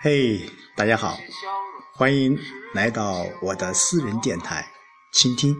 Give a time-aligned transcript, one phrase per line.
[0.00, 1.16] 嘿，大家好，
[1.94, 2.38] 欢迎
[2.74, 4.68] 来到我的私人电台，
[5.12, 5.56] 倾听。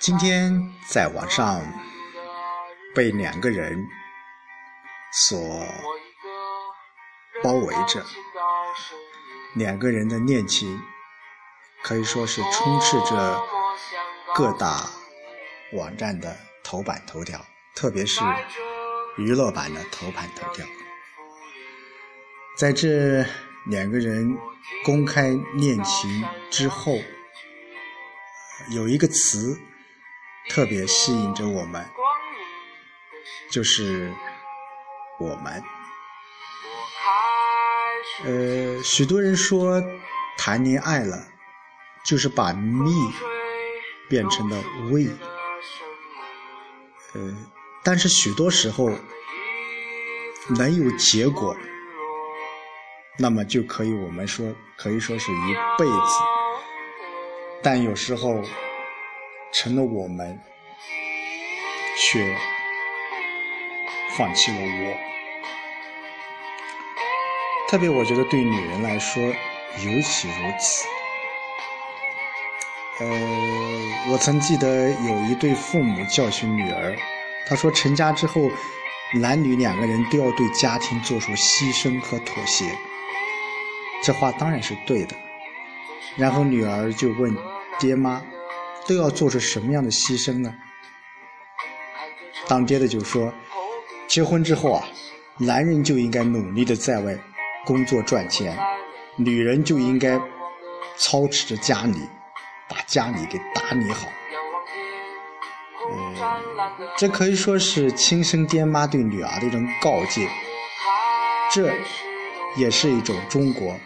[0.00, 1.62] 今天在网上
[2.94, 3.86] 被两个人
[5.12, 5.38] 所
[7.42, 8.04] 包围着，
[9.54, 10.80] 两个人的恋情
[11.82, 13.40] 可以说是充斥着
[14.34, 14.90] 各大
[15.74, 17.44] 网站的头版头条，
[17.76, 18.20] 特别是
[19.18, 20.64] 娱乐版的头版头条。
[22.56, 23.24] 在这
[23.66, 24.36] 两个人
[24.84, 26.98] 公开恋情之后，
[28.70, 29.60] 有一个词。
[30.50, 31.86] 特别吸引着我们，
[33.50, 34.10] 就是
[35.20, 35.62] 我们。
[38.24, 39.78] 呃，许多人说
[40.38, 41.28] 谈恋爱了，
[42.02, 43.12] 就是把 me
[44.08, 44.56] 变成了
[44.90, 45.10] we。
[47.12, 47.36] 呃，
[47.82, 48.90] 但是许多时候
[50.56, 51.56] 能有结果，
[53.18, 56.18] 那么就可以我们说可以说是一辈子。
[57.62, 58.42] 但有时候。
[59.50, 60.38] 成了我们，
[61.96, 62.36] 却
[64.10, 64.94] 放弃了我。
[67.66, 70.86] 特别我觉得对女人来说尤其如此。
[73.00, 73.06] 呃，
[74.12, 76.94] 我曾记得有一对父母教训女儿，
[77.48, 78.50] 他说成家之后，
[79.14, 82.64] 男女两个人都要对家庭做出牺牲和妥协。
[84.02, 85.16] 这话当然是对的。
[86.16, 87.36] 然后女儿就问
[87.78, 88.22] 爹妈。
[88.86, 90.50] 都要做出什么样的牺牲呢？
[92.48, 93.30] 当爹的就说：
[94.06, 94.88] 结婚之后啊，
[95.36, 97.14] 男人就应该努力的在外
[97.66, 98.58] 工作赚钱，
[99.16, 100.18] 女人就应该
[100.96, 102.00] 操持着家里，
[102.66, 104.08] 把家里给打理好。
[106.96, 110.28] 这可以说是亲生爹妈对女儿的一种告诫，
[111.52, 111.72] 这
[112.56, 113.78] 也是一种中国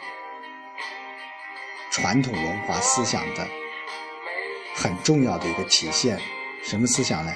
[1.91, 3.47] 传统文化思想的。
[4.75, 6.19] 很重要的一个体现，
[6.63, 7.33] 什么思想呢？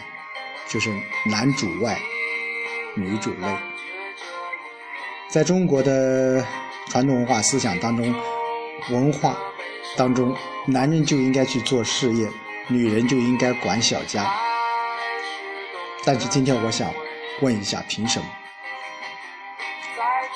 [0.69, 0.91] 就是
[1.31, 1.97] 男主外，
[2.97, 3.47] 女主内。
[5.29, 6.45] 在中国的
[6.89, 8.13] 传统文化思想当中，
[8.91, 9.37] 文化
[9.97, 10.35] 当中，
[10.67, 12.29] 男人就应该去做事业，
[12.69, 14.27] 女人就应该管小家。
[16.07, 16.91] 但是今天我想
[17.43, 18.27] 问一下，凭什么？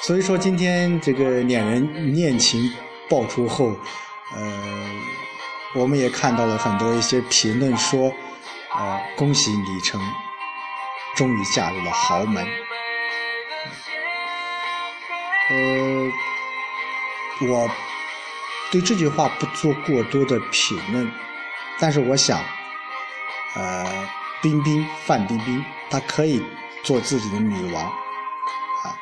[0.02, 2.60] 所以说今天这个两人恋情
[3.08, 3.74] 爆出后，
[4.34, 4.90] 呃。
[5.72, 8.12] 我们也看到了很多一些评论说，
[8.76, 10.00] 呃，恭喜李晨
[11.14, 12.44] 终于嫁入了豪门。
[15.48, 16.10] 呃，
[17.42, 17.70] 我
[18.72, 21.08] 对这句话不做过多的评论，
[21.78, 22.40] 但是我想，
[23.54, 24.08] 呃，
[24.42, 26.42] 冰冰范冰冰她可以
[26.82, 28.96] 做自己的女王，啊，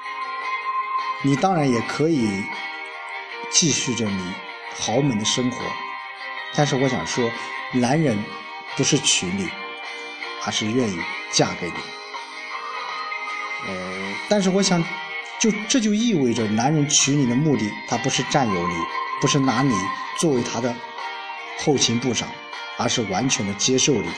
[1.22, 2.43] 你当然也可以
[3.50, 4.34] 继续着你
[4.76, 5.59] 豪门的生活。
[6.54, 7.31] 但是我想说，
[7.72, 8.19] 男人
[8.76, 9.49] 不是娶你，
[10.44, 10.99] 而是愿意
[11.31, 11.75] 嫁给你。
[13.66, 14.82] 呃，但是我想，
[15.38, 18.75] 就这就意味着，男人娶你的目的，他不是占有你，
[19.20, 19.75] 不是拿你
[20.16, 20.75] 作为他的
[21.59, 22.28] 后勤部长，
[22.76, 24.09] 而是完全的接受你，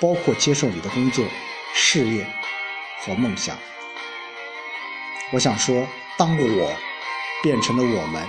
[0.00, 1.24] 包括接受你的工作、
[1.74, 2.26] 事业
[3.00, 3.58] 和梦想。
[5.32, 5.86] 我想说，
[6.18, 6.76] 当我
[7.42, 8.26] 变成了我们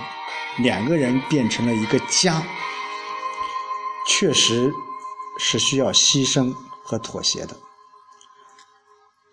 [0.58, 2.42] 两个人，变成了一个家。
[4.10, 4.72] 确实
[5.38, 6.50] 是需要牺牲
[6.82, 7.54] 和妥协的，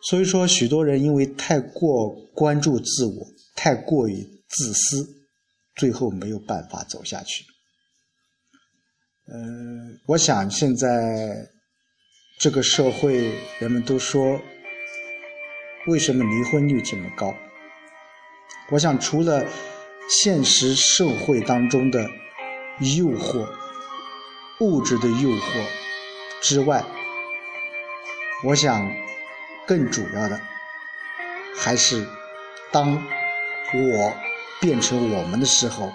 [0.01, 3.25] 所以说，许多人因为太过关注自我，
[3.55, 5.07] 太过于自私，
[5.75, 7.45] 最后没有办法走下去。
[9.27, 9.37] 呃，
[10.07, 11.49] 我想现在
[12.37, 14.41] 这个社会，人们都说，
[15.87, 17.35] 为什么离婚率这么高？
[18.69, 19.45] 我想，除了
[20.09, 22.09] 现实社会当中的
[22.79, 23.47] 诱惑。
[24.61, 25.65] 物质的诱惑
[26.41, 26.81] 之外，
[28.45, 28.89] 我想
[29.67, 30.39] 更主要的
[31.57, 32.07] 还是
[32.71, 32.93] 当
[33.73, 34.15] 我
[34.61, 35.91] 变成我们的时候，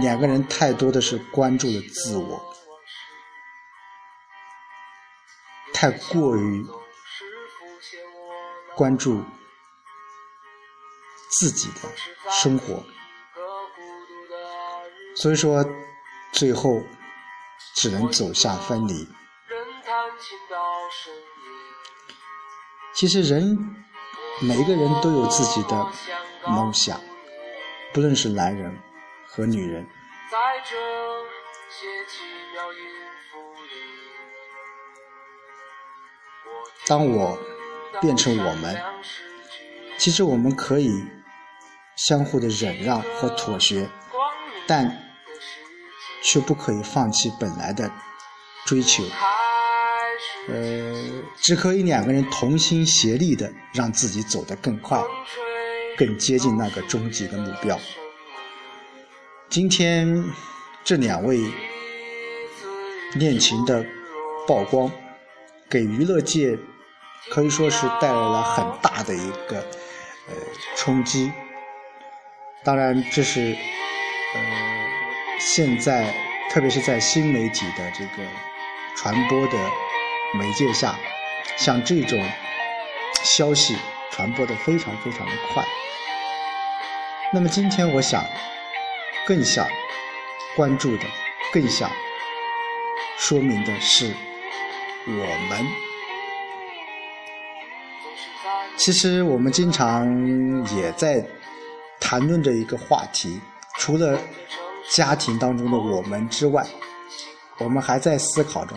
[0.00, 2.42] 两个人太多的是关注了自我，
[5.82, 6.64] 太过于
[8.76, 9.20] 关注
[11.28, 11.90] 自己的
[12.30, 12.84] 生活，
[15.16, 15.64] 所以说。
[16.34, 16.80] 最后，
[17.74, 19.06] 只能走向分离。
[22.94, 23.58] 其实，人
[24.40, 25.92] 每一个人都有自己的
[26.46, 26.98] 梦想，
[27.92, 28.74] 不论是男人
[29.26, 29.86] 和女人。
[30.30, 30.74] 在这
[31.68, 32.24] 些奇
[32.54, 32.78] 妙音
[33.30, 34.01] 符里
[36.86, 37.38] 当我
[38.00, 38.76] 变成我们，
[39.98, 40.90] 其实我们可以
[41.96, 43.88] 相互的忍让和妥协，
[44.66, 45.08] 但
[46.22, 47.90] 却不可以放弃本来的
[48.64, 49.04] 追求。
[50.48, 55.00] 呃，只可以两个人同心协力的让自己走得更快，
[55.96, 57.78] 更接近那个终极的目标。
[59.48, 60.24] 今天
[60.82, 61.38] 这两位
[63.14, 63.84] 恋情的
[64.46, 64.90] 曝光，
[65.72, 66.58] 给娱乐界
[67.30, 69.56] 可以说是带来了很大的一个
[70.28, 70.34] 呃
[70.76, 71.32] 冲击。
[72.62, 73.56] 当然，这是
[74.34, 74.40] 呃
[75.40, 76.12] 现在
[76.50, 78.28] 特别是在新媒体的这个
[78.98, 79.58] 传播的。
[80.34, 80.98] 媒介下，
[81.58, 82.18] 像这种
[83.22, 83.76] 消息
[84.10, 85.62] 传播的非常非常的快。
[87.34, 88.24] 那么今天我想
[89.26, 89.68] 更想
[90.56, 91.04] 关注的，
[91.52, 91.90] 更想
[93.18, 94.14] 说明的是，
[95.06, 95.66] 我们
[98.76, 100.06] 其实我们经常
[100.76, 101.24] 也在
[102.00, 103.40] 谈论着一个话题，
[103.78, 104.18] 除了
[104.90, 106.66] 家庭当中的我们之外，
[107.58, 108.74] 我们还在思考着。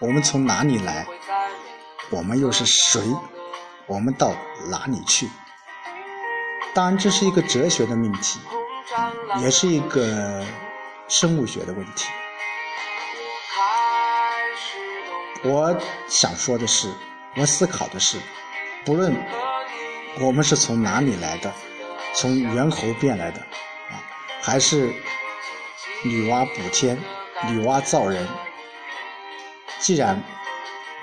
[0.00, 1.06] 我们从哪里来？
[2.10, 3.00] 我们又是谁？
[3.86, 4.32] 我们到
[4.70, 5.28] 哪里去？
[6.74, 8.38] 当然，这是一个哲学的命题，
[9.40, 10.44] 也是一个
[11.08, 12.08] 生物学的问题。
[15.44, 16.92] 我想说的是，
[17.36, 18.18] 我思考的是，
[18.84, 19.14] 不论
[20.20, 21.52] 我们是从哪里来的，
[22.14, 24.02] 从猿猴变来的，啊，
[24.42, 24.92] 还是
[26.04, 26.98] 女娲补天、
[27.48, 28.26] 女娲造人。
[29.78, 30.20] 既然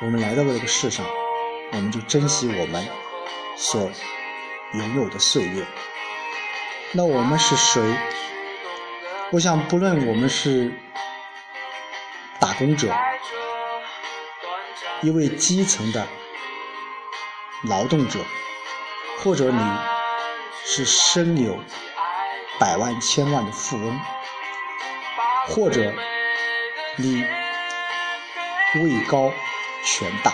[0.02, 1.06] 我们来到了这个世上，
[1.72, 2.86] 我们就珍惜我们
[3.56, 3.90] 所
[4.74, 5.66] 拥有的岁月。
[6.92, 7.82] 那我们是谁？
[9.32, 10.74] 我想，不论我们是
[12.40, 12.94] 打工者，
[15.02, 16.08] 一位基层的
[17.64, 18.20] 劳动者，
[19.20, 19.62] 或者你
[20.64, 21.58] 是身有
[22.60, 24.00] 百万千万的富翁，
[25.48, 25.94] 或者
[26.98, 27.26] 你。
[28.84, 29.32] 位高
[29.86, 30.34] 权大，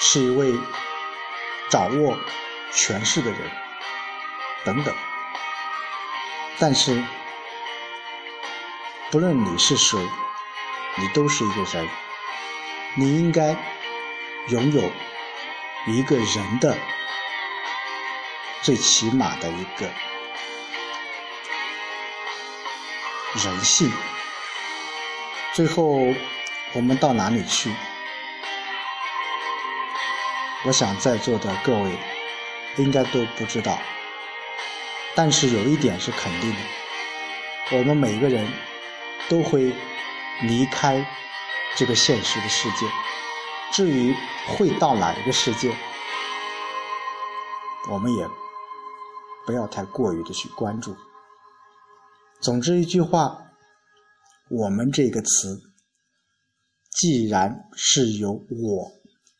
[0.00, 0.52] 是一位
[1.70, 2.18] 掌握
[2.72, 3.38] 权势的人，
[4.64, 4.92] 等等。
[6.58, 7.04] 但是，
[9.12, 9.96] 不论你是谁，
[10.96, 11.88] 你都是一个人，
[12.96, 13.56] 你应该
[14.48, 14.90] 拥有
[15.86, 16.76] 一个人的
[18.62, 19.86] 最起码的一个
[23.34, 23.90] 人性。
[25.52, 26.14] 最后。
[26.74, 27.72] 我们到哪里去？
[30.64, 31.90] 我想在座的各位
[32.76, 33.78] 应该都不知道。
[35.14, 36.58] 但是有一点是肯定的：
[37.78, 38.46] 我们每个人
[39.30, 39.72] 都会
[40.42, 41.02] 离开
[41.76, 42.86] 这个现实的世界。
[43.72, 44.14] 至于
[44.48, 45.74] 会到哪一个世界，
[47.90, 48.26] 我们也
[49.46, 50.96] 不要太过于的去关注。
[52.40, 53.52] 总之一句话，
[54.48, 55.62] 我们这个词。
[56.90, 58.90] 既然是由我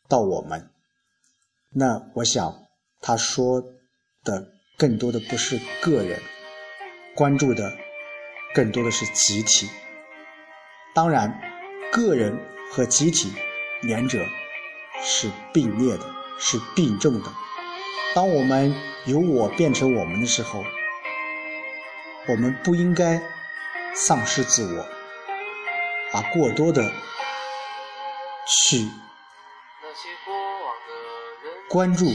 [0.07, 0.71] 到我们，
[1.73, 2.53] 那我想
[3.01, 3.61] 他说
[4.23, 6.21] 的更多的不是个人，
[7.15, 7.75] 关注的
[8.53, 9.67] 更多的是集体。
[10.95, 11.48] 当然，
[11.91, 12.39] 个人
[12.71, 13.33] 和集体
[13.81, 14.25] 两者
[15.01, 16.05] 是并列的，
[16.37, 17.31] 是并重的。
[18.15, 18.75] 当我们
[19.05, 20.63] 由我变成我们的时候，
[22.27, 23.21] 我们不应该
[23.93, 24.85] 丧失自我，
[26.13, 26.91] 而过多的。
[28.51, 28.89] 去
[31.69, 32.07] 关注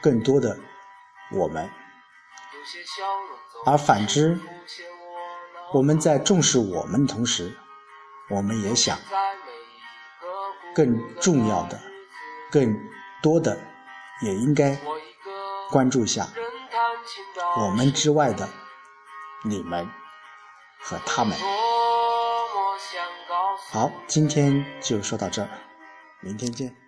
[0.00, 0.58] 更多的
[1.30, 1.70] 我们，
[3.66, 4.40] 而反之，
[5.74, 7.54] 我们在重视我们的同时，
[8.28, 8.98] 我们也想
[10.74, 11.80] 更重要的、
[12.50, 12.76] 更
[13.22, 13.58] 多的，
[14.22, 14.78] 也应该
[15.70, 16.28] 关注一下
[17.58, 18.48] 我们之外的
[19.44, 19.88] 你们
[20.80, 21.36] 和他们。
[23.70, 25.48] 好，今天就说到这儿，
[26.20, 26.85] 明天见。